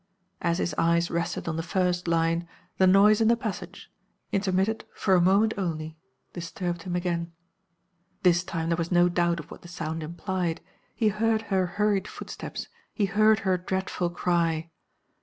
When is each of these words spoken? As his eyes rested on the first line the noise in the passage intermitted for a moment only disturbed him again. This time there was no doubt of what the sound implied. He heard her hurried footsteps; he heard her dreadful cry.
As 0.41 0.57
his 0.57 0.73
eyes 0.79 1.11
rested 1.11 1.47
on 1.47 1.57
the 1.57 1.61
first 1.61 2.07
line 2.07 2.47
the 2.79 2.87
noise 2.87 3.21
in 3.21 3.27
the 3.27 3.37
passage 3.37 3.91
intermitted 4.31 4.83
for 4.95 5.13
a 5.13 5.21
moment 5.21 5.53
only 5.59 5.95
disturbed 6.33 6.81
him 6.81 6.95
again. 6.95 7.33
This 8.23 8.43
time 8.43 8.69
there 8.69 8.77
was 8.81 8.91
no 8.91 9.09
doubt 9.09 9.39
of 9.39 9.51
what 9.51 9.61
the 9.61 9.67
sound 9.67 10.01
implied. 10.01 10.59
He 10.95 11.09
heard 11.09 11.43
her 11.53 11.67
hurried 11.67 12.07
footsteps; 12.07 12.67
he 12.95 13.05
heard 13.05 13.41
her 13.41 13.59
dreadful 13.59 14.09
cry. 14.09 14.71